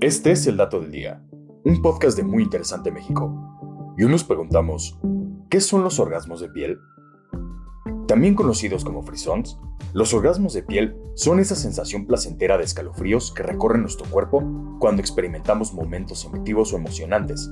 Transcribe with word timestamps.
Este 0.00 0.30
es 0.30 0.46
el 0.46 0.56
dato 0.56 0.80
del 0.80 0.92
día, 0.92 1.20
un 1.64 1.82
podcast 1.82 2.16
de 2.16 2.22
Muy 2.22 2.44
Interesante 2.44 2.92
México. 2.92 3.34
Y 3.98 4.04
hoy 4.04 4.08
nos 4.08 4.22
preguntamos, 4.22 4.96
¿qué 5.50 5.60
son 5.60 5.82
los 5.82 5.98
orgasmos 5.98 6.40
de 6.40 6.48
piel? 6.48 6.78
También 8.06 8.36
conocidos 8.36 8.84
como 8.84 9.02
frisons, 9.02 9.58
los 9.94 10.14
orgasmos 10.14 10.52
de 10.52 10.62
piel 10.62 10.96
son 11.14 11.40
esa 11.40 11.56
sensación 11.56 12.06
placentera 12.06 12.56
de 12.56 12.62
escalofríos 12.62 13.32
que 13.32 13.42
recorren 13.42 13.80
nuestro 13.82 14.08
cuerpo 14.08 14.40
cuando 14.78 15.02
experimentamos 15.02 15.74
momentos 15.74 16.24
emotivos 16.24 16.72
o 16.72 16.76
emocionantes, 16.76 17.50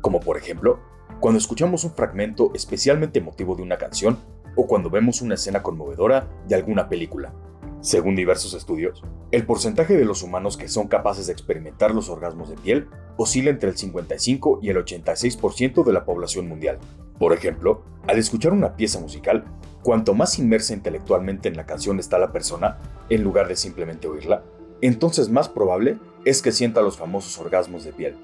como 0.00 0.20
por 0.20 0.38
ejemplo, 0.38 0.80
cuando 1.20 1.36
escuchamos 1.36 1.84
un 1.84 1.92
fragmento 1.92 2.52
especialmente 2.54 3.18
emotivo 3.18 3.54
de 3.54 3.64
una 3.64 3.76
canción 3.76 4.16
o 4.56 4.66
cuando 4.66 4.88
vemos 4.88 5.20
una 5.20 5.34
escena 5.34 5.62
conmovedora 5.62 6.26
de 6.48 6.54
alguna 6.54 6.88
película. 6.88 7.34
Según 7.82 8.16
diversos 8.16 8.54
estudios, 8.54 9.02
el 9.32 9.46
porcentaje 9.46 9.96
de 9.96 10.04
los 10.04 10.22
humanos 10.22 10.58
que 10.58 10.68
son 10.68 10.88
capaces 10.88 11.26
de 11.26 11.32
experimentar 11.32 11.94
los 11.94 12.10
orgasmos 12.10 12.50
de 12.50 12.56
piel 12.56 12.88
oscila 13.16 13.50
entre 13.50 13.70
el 13.70 13.76
55 13.76 14.60
y 14.62 14.68
el 14.68 14.76
86% 14.76 15.84
de 15.84 15.92
la 15.92 16.04
población 16.04 16.48
mundial. 16.48 16.78
Por 17.18 17.32
ejemplo, 17.32 17.82
al 18.06 18.18
escuchar 18.18 18.52
una 18.52 18.76
pieza 18.76 19.00
musical, 19.00 19.44
cuanto 19.82 20.14
más 20.14 20.38
inmersa 20.38 20.74
intelectualmente 20.74 21.48
en 21.48 21.56
la 21.56 21.64
canción 21.64 21.98
está 21.98 22.18
la 22.18 22.30
persona, 22.30 22.78
en 23.08 23.22
lugar 23.22 23.48
de 23.48 23.56
simplemente 23.56 24.06
oírla, 24.06 24.44
entonces 24.82 25.30
más 25.30 25.48
probable 25.48 25.98
es 26.24 26.42
que 26.42 26.52
sienta 26.52 26.82
los 26.82 26.98
famosos 26.98 27.38
orgasmos 27.38 27.84
de 27.84 27.92
piel, 27.92 28.16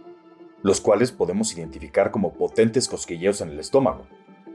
los 0.63 0.81
cuales 0.81 1.11
podemos 1.11 1.57
identificar 1.57 2.11
como 2.11 2.35
potentes 2.35 2.87
cosquilleos 2.87 3.41
en 3.41 3.49
el 3.49 3.61
estómago, 3.61 4.07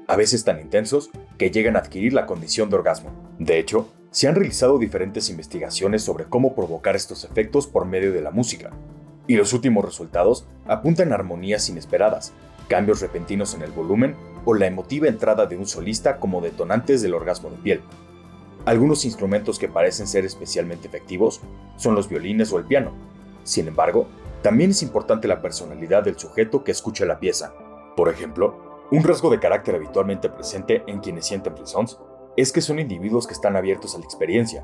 a 0.08 0.16
veces 0.18 0.44
tan 0.44 0.60
intensos 0.60 1.10
que 1.38 1.50
llegan 1.50 1.78
a 1.78 1.80
adquirir 1.80 2.14
la 2.14 2.26
condición 2.26 2.70
de 2.70 2.76
orgasmo. 2.76 3.12
De 3.40 3.58
hecho, 3.58 3.88
se 4.14 4.28
han 4.28 4.36
realizado 4.36 4.78
diferentes 4.78 5.32
investigaciones 5.32 6.04
sobre 6.04 6.26
cómo 6.26 6.54
provocar 6.54 6.96
estos 6.96 7.24
efectos 7.24 7.66
por 7.66 7.86
medio 7.86 8.14
de 8.14 8.22
la 8.22 8.30
música, 8.30 8.70
y 9.26 9.36
los 9.36 9.54
últimos 9.54 9.84
resultados 9.84 10.46
apuntan 10.68 11.12
a 11.12 11.16
armonías 11.16 11.68
inesperadas, 11.68 12.32
cambios 12.68 13.02
repentinos 13.02 13.56
en 13.56 13.64
el 13.64 13.72
volumen 13.72 14.16
o 14.46 14.54
la 14.54 14.68
emotiva 14.68 15.08
entrada 15.08 15.48
de 15.48 15.58
un 15.58 15.66
solista 15.66 16.20
como 16.20 16.42
detonantes 16.42 17.02
del 17.02 17.16
orgasmo 17.16 17.50
de 17.50 17.58
piel. 17.58 17.82
Algunos 18.66 19.04
instrumentos 19.04 19.58
que 19.58 19.68
parecen 19.68 20.06
ser 20.06 20.26
especialmente 20.26 20.88
efectivos 20.88 21.42
son 21.76 21.96
los 21.96 22.08
violines 22.08 22.54
o 22.54 22.60
el 22.60 22.66
piano. 22.66 22.94
Sin 23.44 23.68
embargo, 23.68 24.08
también 24.44 24.70
es 24.72 24.84
importante 24.84 25.28
la 25.28 25.42
personalidad 25.42 26.04
del 26.04 26.20
sujeto 26.20 26.64
que 26.64 26.72
escucha 26.72 27.06
la 27.06 27.20
pieza. 27.20 27.56
Por 27.98 28.10
ejemplo, 28.10 28.86
un 28.92 29.04
rasgo 29.04 29.32
de 29.32 29.40
carácter 29.40 29.74
habitualmente 29.74 30.30
presente 30.30 30.84
en 30.86 31.00
quienes 31.00 31.26
sienten 31.26 31.58
frisons 31.58 31.98
es 32.36 32.52
que 32.52 32.62
son 32.62 32.80
individuos 32.80 33.28
que 33.28 33.34
están 33.34 33.56
abiertos 33.56 33.96
a 33.96 34.00
la 34.00 34.06
experiencia, 34.06 34.64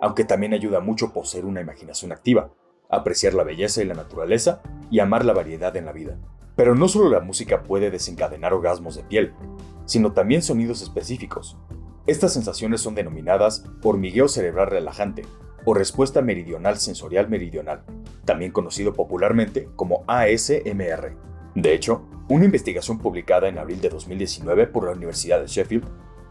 aunque 0.00 0.24
también 0.24 0.54
ayuda 0.54 0.80
mucho 0.80 1.12
poseer 1.12 1.44
una 1.44 1.60
imaginación 1.60 2.12
activa, 2.12 2.52
apreciar 2.88 3.34
la 3.34 3.44
belleza 3.44 3.82
y 3.82 3.86
la 3.86 3.94
naturaleza 3.94 4.62
y 4.90 5.00
amar 5.00 5.24
la 5.24 5.32
variedad 5.32 5.76
en 5.76 5.84
la 5.84 5.92
vida. 5.92 6.18
Pero 6.56 6.74
no 6.74 6.88
solo 6.88 7.08
la 7.10 7.20
música 7.20 7.62
puede 7.62 7.90
desencadenar 7.90 8.52
orgasmos 8.52 8.96
de 8.96 9.04
piel, 9.04 9.34
sino 9.84 10.12
también 10.12 10.42
sonidos 10.42 10.82
específicos. 10.82 11.56
Estas 12.06 12.32
sensaciones 12.32 12.80
son 12.80 12.94
denominadas 12.94 13.64
hormigueo 13.82 14.28
cerebral 14.28 14.68
relajante 14.68 15.22
o 15.64 15.74
respuesta 15.74 16.22
meridional 16.22 16.78
sensorial 16.78 17.28
meridional, 17.28 17.84
también 18.24 18.50
conocido 18.50 18.94
popularmente 18.94 19.68
como 19.76 20.04
ASMR. 20.06 21.16
De 21.54 21.74
hecho, 21.74 22.06
una 22.28 22.44
investigación 22.44 22.98
publicada 22.98 23.48
en 23.48 23.58
abril 23.58 23.80
de 23.80 23.90
2019 23.90 24.68
por 24.68 24.86
la 24.86 24.92
Universidad 24.92 25.40
de 25.40 25.46
Sheffield 25.46 25.84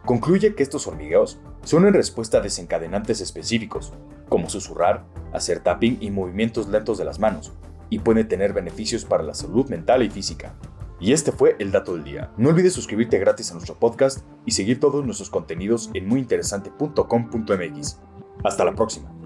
concluye 0.10 0.56
que 0.56 0.64
estos 0.64 0.88
hormigueos 0.88 1.40
son 1.64 1.86
en 1.86 1.94
respuesta 1.94 2.40
a 2.40 2.42
desencadenantes 2.42 3.22
específicos, 3.22 3.94
como 4.28 4.50
susurrar, 4.50 5.06
hacer 5.34 5.60
tapping 5.60 6.00
y 6.02 6.10
movimientos 6.10 6.68
lentos 6.68 6.98
de 6.98 7.06
las 7.06 7.20
manos, 7.20 7.54
y 7.92 8.00
pueden 8.00 8.28
tener 8.28 8.52
beneficios 8.52 9.06
para 9.06 9.22
la 9.22 9.36
salud 9.36 9.70
mental 9.70 10.02
y 10.02 10.10
física. 10.10 10.56
Y 11.00 11.14
este 11.14 11.32
fue 11.32 11.58
el 11.60 11.72
dato 11.72 11.94
del 11.94 12.06
día. 12.06 12.32
No 12.38 12.50
olvides 12.50 12.74
suscribirte 12.74 13.20
gratis 13.20 13.52
a 13.52 13.54
nuestro 13.54 13.78
podcast 13.78 14.26
y 14.48 14.52
seguir 14.54 14.80
todos 14.80 15.06
nuestros 15.06 15.30
contenidos 15.30 15.92
en 15.94 16.08
muyinteresante.com.mx. 16.08 18.00
Hasta 18.44 18.66
la 18.66 18.74
próxima. 18.74 19.19